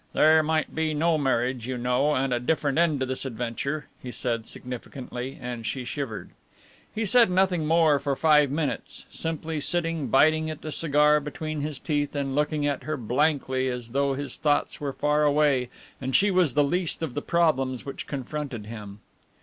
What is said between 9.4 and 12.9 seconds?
sitting biting at the cigar between his teeth and looking at